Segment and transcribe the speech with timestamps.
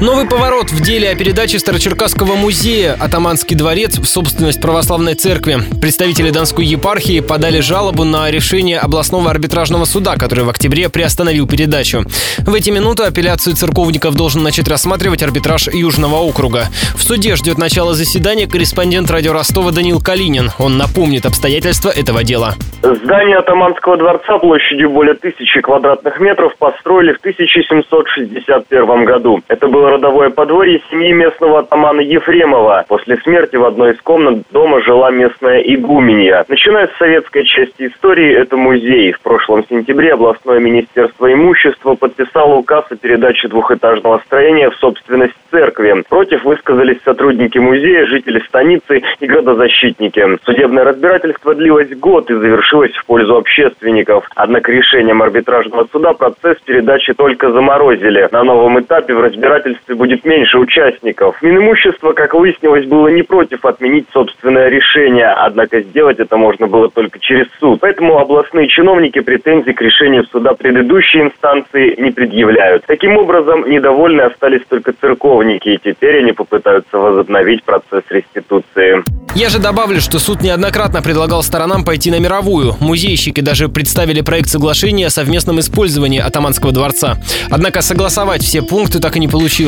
[0.00, 5.56] Новый поворот в деле о передаче Старочеркасского музея «Атаманский дворец» в собственность православной церкви.
[5.80, 12.04] Представители Донской епархии подали жалобу на решение областного арбитражного суда, который в октябре приостановил передачу.
[12.40, 16.66] В эти минуты апелляцию церковников должен начать рассматривать арбитраж Южного округа.
[16.94, 20.50] В суде ждет начало заседания корреспондент радио Ростова Данил Калинин.
[20.58, 22.54] Он напомнит обстоятельства этого дела.
[22.82, 29.40] Здание Атаманского дворца площадью более тысячи квадратных метров построили в 1761 году.
[29.48, 32.84] Это было родовое подворье семьи местного атамана Ефремова.
[32.88, 36.44] После смерти в одной из комнат дома жила местная игуменья.
[36.48, 39.12] Начиная с советской части истории, это музей.
[39.12, 46.02] В прошлом сентябре областное министерство имущества подписало указ о передаче двухэтажного строения в собственность церкви.
[46.08, 50.38] Против высказались сотрудники музея, жители станицы и градозащитники.
[50.44, 54.28] Судебное разбирательство длилось год и завершилось в пользу общественников.
[54.34, 58.28] Однако решением арбитражного суда процесс передачи только заморозили.
[58.32, 61.40] На новом этапе в разбирательстве будет меньше участников.
[61.42, 67.18] Минимущество, как выяснилось, было не против отменить собственное решение, однако сделать это можно было только
[67.18, 67.80] через суд.
[67.80, 72.84] Поэтому областные чиновники претензий к решению суда предыдущей инстанции не предъявляют.
[72.86, 79.02] Таким образом, недовольны остались только церковники, и теперь они попытаются возобновить процесс реституции.
[79.36, 82.74] Я же добавлю, что суд неоднократно предлагал сторонам пойти на мировую.
[82.80, 87.18] Музейщики даже представили проект соглашения о совместном использовании Атаманского дворца.
[87.50, 89.65] Однако согласовать все пункты так и не получилось.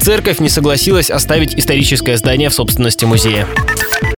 [0.00, 3.46] Церковь не согласилась оставить историческое здание в собственности музея.